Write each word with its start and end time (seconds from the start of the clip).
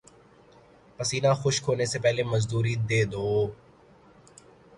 پسینہ 0.99 1.31
خشک 1.41 1.63
ہونے 1.67 1.85
سے 1.91 1.97
پہلے 2.03 2.23
مزدوری 2.31 2.75
دے 2.89 3.01
دو 3.11 3.27